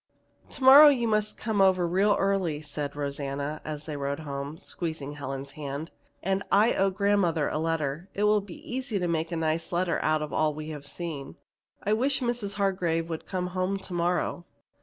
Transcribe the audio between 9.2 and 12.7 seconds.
a nice letter out of all we have seen. I wish Mrs.